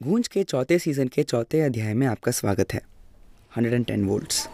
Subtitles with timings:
[0.00, 2.80] गूंज के चौथे सीज़न के चौथे अध्याय में आपका स्वागत है।
[3.58, 4.48] 110 volts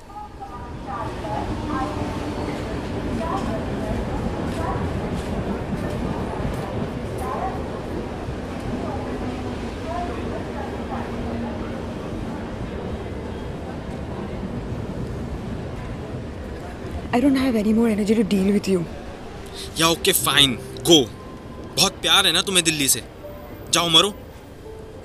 [17.14, 18.84] I don't have any more energy to deal with you.
[19.80, 21.04] या ओके फाइन गो
[21.76, 23.02] बहुत प्यार है ना तुम्हें दिल्ली से।
[23.72, 24.14] जाओ मरो।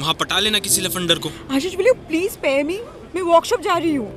[0.02, 2.78] वहाँ पटा लेना किसी लफंडर को। Ashish you please spare me?
[3.16, 4.10] मैं वर्कशॉप जा रही हूँ।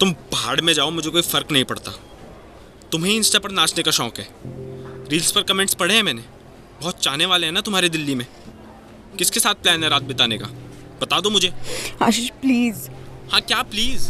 [0.00, 1.92] तुम पहाड़ में जाओ मुझे कोई फ़र्क नहीं पड़ता।
[2.92, 4.28] तुम्हें इंस्टा पर नाचने का शौक है।
[5.10, 6.22] रील्स पर कमेंट्स पढ़े हैं मैंने।
[6.80, 8.26] बहुत चाहने वाले हैं ना तुम्हारे दिल्ली में।
[9.18, 10.46] किसके साथ प्लान है रात बिताने का?
[11.00, 11.52] बता दो मुझे।
[12.02, 12.88] आशीष प्लीज़
[13.32, 14.08] हाँ क्या प्लीज़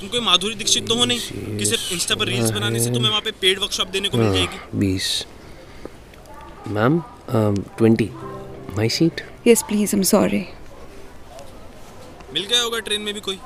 [0.00, 1.58] तुम कोई माधुरी दीक्षित तो हो नहीं?
[1.58, 4.32] कि सिर्फ़ इंस्टा पर रील्स बनाने से तुम्हें वहाँ पे पेड वर्कशॉप देने को मिल
[4.32, 4.78] जाएगी?
[4.78, 5.26] बीस।
[6.68, 7.02] Ma'am
[7.78, 8.08] twenty.
[8.76, 10.44] My seat yes please I am sorry
[12.34, 13.38] मिल गया होगा ट्रेन में भी कोई?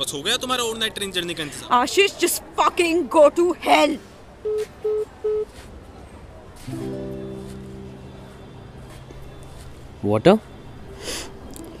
[0.00, 3.96] बस हो गया तुम्हारा ओवरनाइट ट्रेन जर्नी का इंतज़ार। Ashish just fucking go to hell.
[10.04, 10.38] Water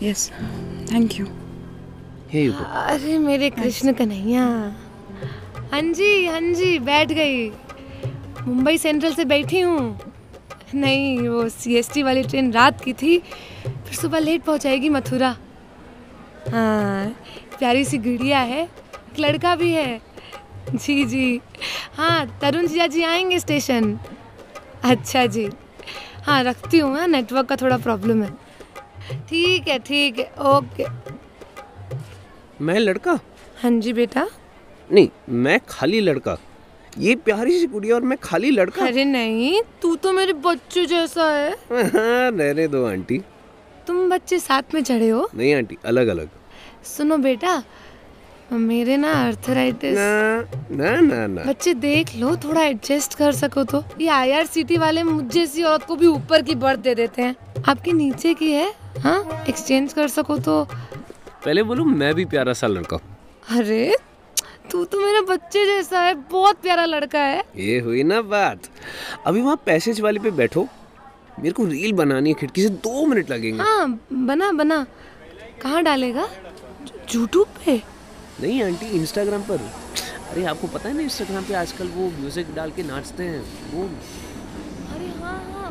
[0.02, 0.20] Yes,
[0.90, 1.26] thank you.
[2.32, 4.44] Hey you go अरे मेरे कृष्ण कन्हैया।
[5.72, 7.48] हाँ जी हाँ जी बैठ गई।
[8.46, 10.11] मुंबई सेंट्रल से बैठी हूँ।
[10.74, 13.18] नहीं वो सीएसटी वाली ट्रेन रात की थी
[13.64, 15.36] फिर सुबह लेट पहुँचाएगी मथुरा।
[16.50, 17.08] हाँ
[17.58, 20.00] प्यारी सी गुड़िया है एक लड़का भी है।
[20.74, 21.40] जी जी।
[21.94, 23.98] हाँ तरुण जिया जी आएँगे स्टेशन
[24.84, 25.48] अच्छा जी।
[26.24, 28.30] हाँ रखती हूँ हाँ नेटवर्क का थोड़ा प्रॉब्लम है।
[29.28, 30.86] ठीक है ठीक है ओके
[32.60, 33.18] मैं लड़का?
[33.62, 34.26] हाँ जी बेटा।
[34.90, 36.36] नहीं मैं खाली लड़का।
[36.98, 41.30] ये प्यारी सी गुड़िया और मैं खाली लड़का। अरे नहीं तू तो मेरे बच्चे जैसा
[41.30, 43.20] है। हाँ, रहने दो आंटी।
[43.86, 45.28] तुम बच्चे साथ में चढ़े हो?
[45.34, 46.28] नहीं आंटी अलग अलग
[46.86, 47.62] सुनो बेटा
[48.52, 53.82] मेरे ना अर्थराइटिस ना ना ना ना। बच्चे देख लो थोड़ा एडजस्ट कर सको तो।
[54.00, 57.92] ये आईआरसीटी वाले मुझ जैसी औरत को भी ऊपर की बर्थ दे देते हैं। आपके
[57.92, 58.72] नीचे की है?
[58.98, 62.96] हाँ एक्सचेंज कर सको तो। पहले बोलो मैं भी प्यारा सा लड़का
[63.50, 63.94] अरे
[64.70, 68.68] तू तो मेरे बच्चे जैसा है बहुत प्यारा लड़का है। ये हुई ना बात।
[69.26, 70.66] अभी वहाँ पैसेज वाले पे बैठो।
[71.38, 74.84] मेरे को रील बनानी है खिड़की से दो मिनट लगेंगे। हाँ बना बना।
[75.62, 76.28] कहाँ डालेगा?
[77.14, 77.76] यूट्यूब पे?
[78.40, 79.70] नहीं आंटी इंस्टाग्राम पर।
[80.30, 83.40] अरे आपको पता है ना इंस्टाग्राम पे आजकल वो म्यूज़िक डाल के नाचते हैं
[83.72, 83.82] वो।
[84.94, 85.70] अरे हाँ हाँ।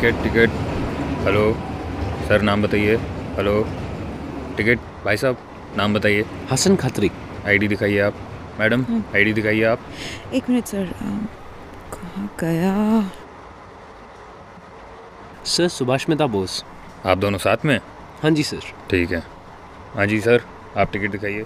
[0.00, 0.50] Ticket ticket.
[1.24, 1.40] हेलो
[2.28, 2.96] सर नाम बताइए।
[3.36, 3.54] हेलो
[4.56, 5.38] टिकट भाई साहब
[5.76, 7.10] नाम बताइए। हसन खत्री।
[7.46, 8.14] आईडी दिखाइए आप।
[8.60, 9.80] मैडम आईडी दिखाइए आप।
[10.34, 10.92] एक मिनट सर।
[11.94, 12.74] कहाँ गया?
[15.44, 16.64] सर सुभाष मेहता बोस।
[17.06, 17.78] आप दोनों साथ में?
[18.22, 18.60] हाँ जी सर।
[18.90, 19.22] ठीक है।
[19.94, 20.44] हाँ जी सर
[20.76, 21.42] आप टिकट दिखाइए।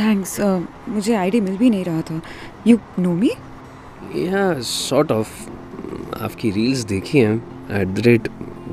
[0.00, 2.20] थैंक्स। uh, मुझे आईडी मिल भी नहीं रहा था।
[2.66, 3.30] You know me?
[4.16, 5.48] या सॉर्ट ऑफ़
[6.22, 7.34] आपकी रील्स देखी हैं
[7.80, 8.28] at the rate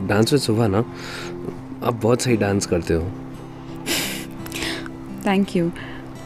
[0.07, 0.79] dance with सुबह ना
[1.83, 3.09] आप बहुत सही डांस करते हो।
[5.25, 5.71] थैंक यू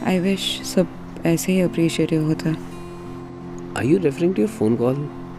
[0.06, 0.86] आई विश सब
[1.26, 2.50] ऐसे ही अप्रिशिएटिव होता।
[3.78, 4.96] Are you referring to your phone call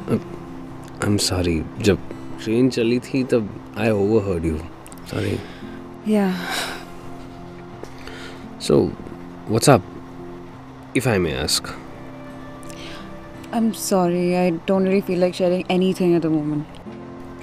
[0.10, 2.00] I am sorry जब
[2.44, 4.58] ट्रेन चली थी तब I overheard you
[5.12, 5.38] sorry
[6.14, 6.34] या
[8.62, 8.84] so
[9.50, 9.84] what's up
[10.98, 11.76] if I may ask
[13.54, 16.64] I am sorry I don't really feel like sharing anything at the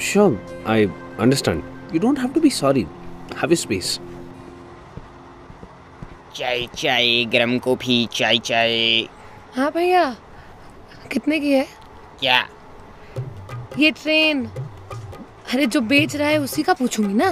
[0.07, 0.35] Sure,
[0.73, 0.77] I
[1.19, 1.63] understand.
[1.93, 2.83] You don't have to be sorry.
[3.39, 3.89] Have a space.
[6.35, 9.09] चाय चाय गरम coffee चाय चाय।
[9.57, 10.05] हाँ भैया
[11.13, 11.67] कितने की है?
[12.21, 12.49] क्या?
[13.79, 14.45] ये ट्रेन
[15.55, 17.31] अरे जो बेच रहा है उसी का पूछूँगी ना।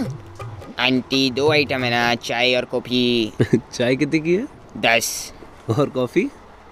[0.81, 3.33] आंटी दो आइटम है ना चाय और कॉफ़ी।
[3.73, 4.47] चाय कितने की है?
[4.77, 5.33] दस।
[5.79, 6.29] और कॉफ़ी?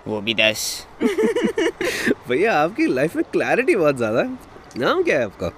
[0.08, 0.86] वो भी दस
[2.28, 4.38] भैया आपकी लाइफ में क्लैरिटी बहुत ज़्यादा है।
[4.78, 5.50] नाम क्या है आपका?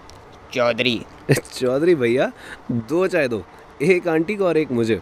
[0.53, 1.01] चौधरी.
[1.53, 2.31] चौधरी भैया
[2.71, 3.43] दो चाय दो
[3.83, 5.01] एक आंटी को और एक मुझे।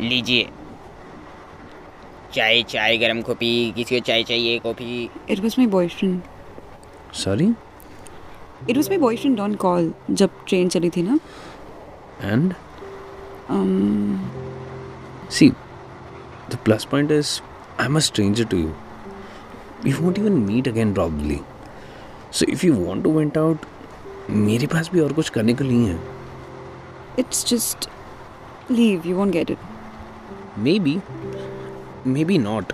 [0.00, 0.48] लीजिए.
[2.34, 5.08] चाय चाय गरम कॉफ़ी किसी को चाय चाहिए coffee?
[5.30, 6.20] It was my boyfriend
[7.14, 7.48] sorry
[8.70, 11.18] it was my boyfriend on call जब ट्रेन चली थी ना।
[12.22, 12.54] And
[13.48, 14.30] um,
[15.28, 15.54] See,
[16.48, 17.40] the plus point is
[17.78, 18.74] I'm a stranger to you.
[19.82, 21.42] We won't even meet again probably.
[22.30, 23.66] So if you want to went out,
[24.30, 25.98] मेरे पास भी और कुछ करने को नहीं है
[27.18, 27.88] It's just
[28.70, 29.06] leave.
[29.06, 29.58] You won't get it.
[30.80, 30.98] Maybe
[32.24, 32.72] maybe not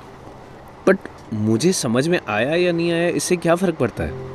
[0.87, 4.26] but मुझे समझ में आया या नहीं आया इससे क्या फ़र्क पड़ता है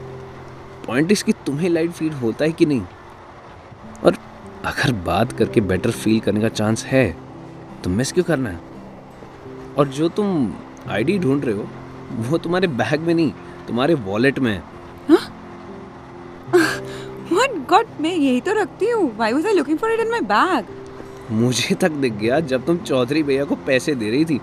[0.86, 2.86] पॉइंट इसकी तुम्हें लाइट फील होता है कि नहीं
[4.04, 4.18] और
[4.65, 7.06] अगर बात करके बेटर फील करने का चांस है
[7.83, 8.60] तो मिस क्यों करना है
[9.77, 10.54] और जो तुम
[10.89, 11.68] आईडी ढूंढ रहे हो
[12.30, 13.31] वो तुम्हारे बैग में नहीं
[13.68, 14.62] तुम्हारे वॉलेट में है
[17.33, 17.86] What God?
[18.01, 19.04] मैं यही तो रखती हूँ.
[19.18, 20.65] Why was I looking for it in my bag?
[21.31, 24.39] मुझे तक दिख गया जब तुम चौधरी भैया को पैसे दे रही थी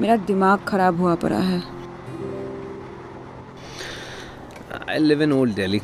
[0.00, 1.62] मेरा दिमाग खराब हुआ पड़ा है.
[4.88, 5.80] I live in Old Delhi.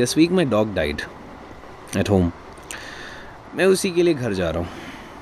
[0.00, 1.02] This week my dog died
[1.96, 2.30] at home.
[3.54, 4.68] मैं उसी के लिए घर जा रहा हूँ।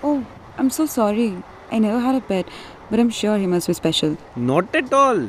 [0.04, 0.18] Oh,
[0.58, 1.28] I'm so sorry.
[1.72, 2.50] I never had a pet,
[2.90, 4.16] but I'm sure he must be special.
[4.38, 5.28] Not at all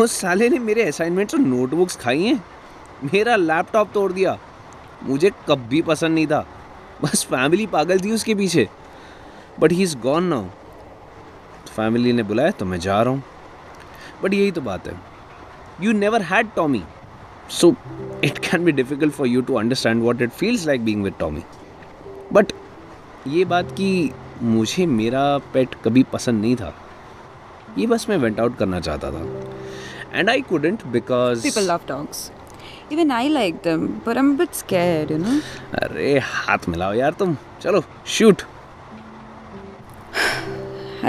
[0.00, 2.44] उस साले ने मेरे असाइनमेंट्स और नोटबुक्स खाई हैं।
[3.04, 4.38] मेरा लैपटॉप तोड़ दिया।
[5.02, 6.46] मुझे कभी पसंद नहीं था।
[7.02, 8.68] बस फैमिली पागल थी उसके पीछे।
[9.60, 10.44] But he is gone now
[11.76, 13.22] family ने बुलाया तो मैं जा रहा हूँ।
[14.22, 14.94] बट यही तो बात है।
[15.80, 16.82] You never had Tommy
[17.50, 17.74] so
[18.24, 21.42] it can be difficult for you to understand what it feels like being with Tommy
[22.32, 22.52] but
[23.28, 24.10] ये बात कि
[24.42, 26.74] मुझे मेरा पेट कभी पसंद नहीं था
[27.78, 32.30] ये बस मैं वेंट आउट करना चाहता था and I couldn't because People love dogs.
[32.94, 35.38] Even I like them, but I'm a bit scared, you know?
[35.82, 37.82] अरे हाथ मिलाओ यार तुम चलो
[38.16, 38.42] shoot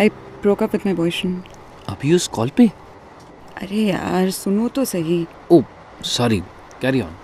[0.03, 0.09] I
[0.43, 1.37] broke up with my boyfriend.
[1.89, 2.67] अभी उस कॉल पे
[3.61, 5.25] अरे यार सुनो तो सही.
[5.51, 5.61] ओ
[6.05, 6.39] sorry
[6.81, 7.15] carry on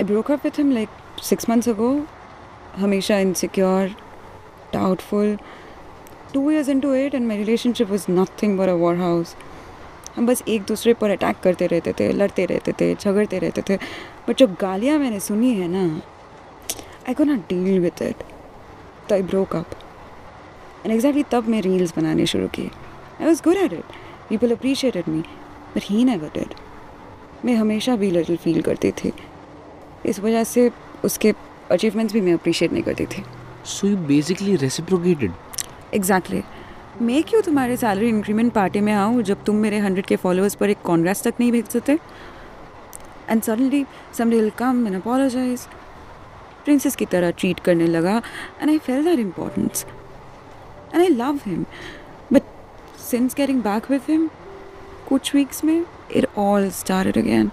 [0.00, 0.96] I broke up with him like
[1.26, 1.90] six months ago.
[2.76, 3.90] हमेशा insecure,
[4.72, 5.36] doubtful.
[6.32, 9.34] Two years into it and my relationship was nothing but a war house.
[10.16, 13.76] हम बस एक दूसरे पर अटैक करते रहते थे लड़ते रहते थे झगड़ते रहते थे।
[14.28, 15.84] बट जो गालियाँ मैंने सुनी है ना
[17.08, 18.22] आई को नॉट डील विद इट
[19.08, 19.66] तो I broke up
[20.84, 22.70] and exactly तब मैं रील्स बनाने शुरू की
[23.20, 25.20] I was good at it people appreciated me
[25.76, 26.54] but he never did
[27.44, 29.12] मैं हमेशा भी लिटिल फील करती थी।
[30.06, 30.70] इस वजह से
[31.04, 31.32] उसके
[31.70, 33.24] अचीवमेंट्स भी मैं अप्रिशिएट नहीं करती थी।
[33.64, 35.32] So you basically reciprocated
[35.94, 36.42] exactly
[37.02, 40.70] मैं क्यों तुम्हारे सैलरी इंक्रीमेंट पार्टी में आऊँ जब तुम मेरे हंड्रेड के फॉलोअर्स पर
[40.70, 41.98] एक कॉन्ग्रेस तक नहीं भेज सकते?
[43.28, 43.84] And suddenly
[44.18, 45.66] someday will come and apologize
[46.64, 48.16] princess की तरह ट्रीट करने लगा
[48.60, 49.84] and I fell that importance
[50.94, 51.64] and I love him
[52.32, 52.42] but
[53.10, 54.28] since getting back with him
[55.08, 57.52] कुछ वीक्स में it all started again.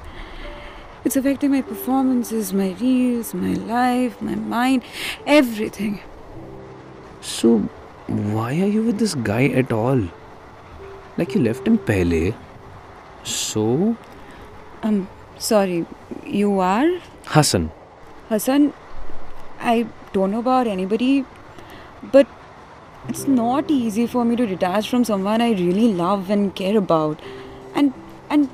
[1.06, 4.84] It's affecting my performances, my reels, my life, my mind,
[5.26, 6.00] everything.
[7.22, 7.58] So,
[8.08, 10.02] why are you with this guy at all?
[11.18, 12.34] Like you left him pehle.
[13.24, 13.98] So?
[14.82, 15.86] Um, sorry,
[16.26, 16.90] you are?
[17.26, 17.72] Hassan.
[18.30, 18.74] Hassan,
[19.60, 21.26] I don't know about anybody,
[22.12, 22.28] but
[23.10, 27.22] it's not easy for me to detach from someone I really love and care about.
[27.76, 27.94] And
[28.34, 28.50] and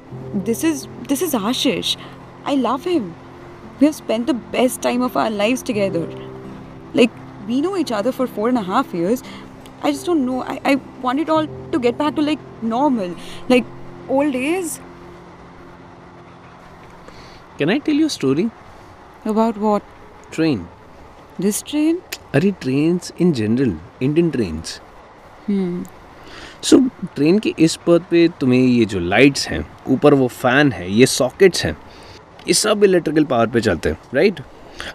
[0.47, 1.95] this is this is Ashish.
[2.53, 3.09] I love him.
[3.79, 6.01] We have spent the best time of our lives together.
[6.93, 9.23] Like we know each other for four and a half years.
[9.81, 10.41] I just don't know.
[10.43, 13.15] I, I want it all to get back to like normal.
[13.47, 13.63] Like
[14.09, 14.81] old days.
[17.57, 18.49] Can I tell you a story?
[19.25, 19.83] About what?
[20.31, 20.67] Train.
[21.37, 22.01] This train?
[22.33, 24.77] Are trains in general, Indian trains.
[25.45, 25.83] Hmm.
[26.61, 30.71] So so, train के इस पद पे तुम्हें ये जो lights हैं ऊपर वो फ़ैन
[30.71, 31.77] है ये सॉकेट्स हैं
[32.47, 34.39] ये सब इलेक्ट्रिकल पावर पे चलते हैं राइट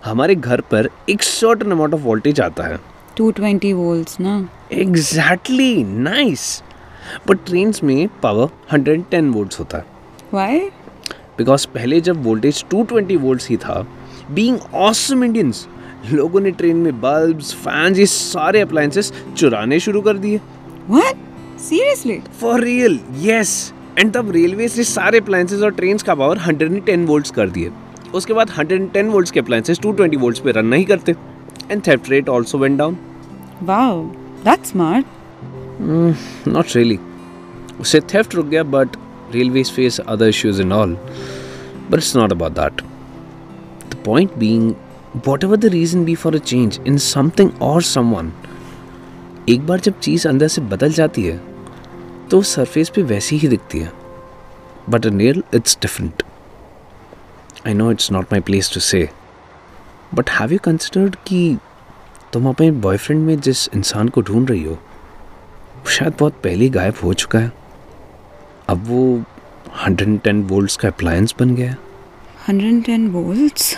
[0.05, 2.79] हमारे घर पर एक सर्टन अमाउंट ऑफ़ वोल्टेज आता है।
[3.21, 4.45] 220 volts, na?
[4.73, 6.63] Exactly nice
[7.29, 9.85] but trains में पावर 110 वोल्ट्स होता है।
[10.35, 10.71] Why?
[11.39, 13.87] बिकॉज़ पहले जब वोल्टेज 220 वोल्ट्स ही था
[14.31, 15.69] बीइंग ऑसम इंडियंस
[16.13, 20.41] लोगों ने ट्रेन में बल्ब्स फैंस ये सारे अप्लायंसेस चुराने शुरू कर दिए।
[20.91, 21.17] What?
[21.69, 22.19] Seriously?
[22.41, 27.31] For real yes and तब रेलवे ने सारे अप्लायंसेस और ट्रेन का पावर 110 वोल्ट्स
[27.31, 27.71] कर दिए।
[28.15, 31.15] उसके बाद 110 वोल्ट्स के अप्लायंसेस 220 वोल्ट्स पे रन नहीं करते।
[31.71, 32.97] And theft rate also went down
[33.69, 33.93] Wow,
[34.45, 35.05] that's smart.
[36.49, 36.99] Not really
[37.81, 38.97] उससे थेफ्ट रुक गया but
[39.35, 40.95] railways face other issues in all
[41.91, 42.83] but it's not about that
[43.91, 44.73] the point being
[45.45, 48.33] whatever the reason be for a change in something और someone
[49.49, 51.41] एक बार जब चीज़ अंदर से बदल जाती है
[52.31, 53.93] तो सरफेस पे वैसी ही दिखती है।
[54.91, 56.23] But in real it's different
[57.67, 59.09] I know it's not my place to say
[60.15, 61.59] but have you considered कि
[62.33, 64.79] तुम अपने बॉयफ्रेंड में जिस इंसान को ढूंढ रही हो
[65.89, 67.53] शायद बहुत पहले गायब हो चुका है।
[68.69, 69.23] अब वो
[69.89, 71.79] 110 वोल्ट्स का अप्लायंस बन गया है।
[72.51, 73.75] 110 volts?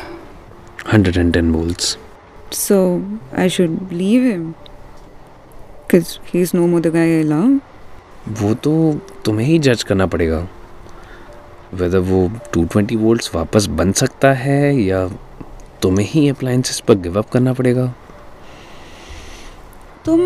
[0.95, 1.97] 110 volts
[2.53, 2.77] So
[3.37, 4.43] I should leave him.
[5.97, 7.61] Because he's no more the guy I love.
[8.43, 10.49] वो तो तुम्हें ही जज करना पड़ेगा।
[11.75, 15.09] वेदर वो 220 वोल्ट्स वापस बन सकता है या
[15.83, 17.95] तुम्हें ही अप्लायंसेस पर गिव अप करना पड़ेगा।
[20.05, 20.21] तुम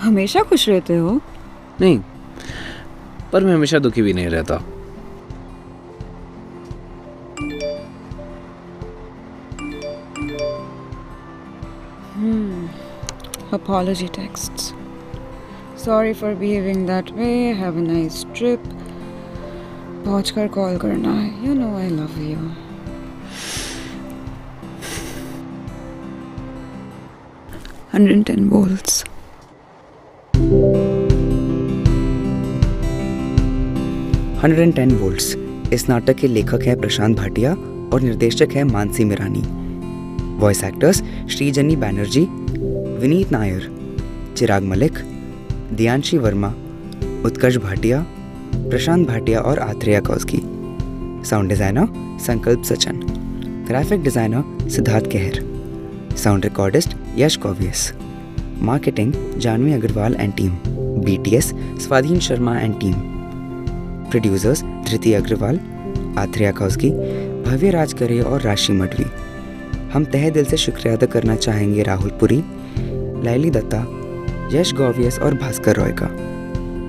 [0.00, 1.20] हमेशा खुश रहते हो?
[1.80, 2.00] नहीं
[3.32, 4.62] पर मैं हमेशा दुखी भी नहीं रहता।
[13.58, 14.72] Apology texts.
[15.76, 17.52] Sorry for behaving that way.
[17.54, 18.60] Have a nice trip.
[20.04, 22.36] पहुँच कर कॉल करना है you know I love you
[27.94, 29.04] hundred ten volts
[34.42, 35.34] hundred and ten volts
[35.72, 37.52] इस नाटक के लेखक हैं प्रशांत भाटिया
[37.92, 39.42] और निर्देशक हैं मानसी मिरानी
[40.40, 42.28] वॉइस एक्टर्स श्रीजनी बैनर्जी
[43.00, 43.66] विनीत नायर,
[44.36, 44.98] चिराग मलिक,
[45.72, 46.48] दियांशी वर्मा,
[47.24, 48.00] उत्कर्ष भाटिया,
[48.70, 50.40] प्रशांत भाटिया और Atreya Kauski
[51.28, 51.86] sound designer
[52.20, 52.98] Sankalp Sachan,
[53.68, 55.40] graphic designer Siddharth Kehar,
[56.16, 57.92] sound recordist Yash कॉवियस,
[58.62, 60.58] marketing Janhavi Agarwal and team
[61.04, 61.52] BTS
[61.86, 62.94] Swadhin Sharma and team
[64.10, 65.60] producers Dhriti Agarwal,
[66.18, 66.90] Atreya Kauski
[67.42, 69.10] Bhavya Rajkare और राशि मडवी।
[69.92, 72.44] हम तहे दिल से शुक्रिया अदा करना चाहेंगे राहुल पुरी
[73.24, 73.84] लैली दत्ता
[74.58, 76.08] यश गौवियस और भास्कर रॉय का।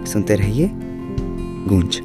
[0.05, 0.69] सुनते रहिए
[1.67, 2.01] गूंज।